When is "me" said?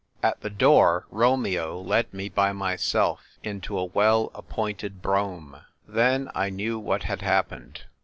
2.11-2.27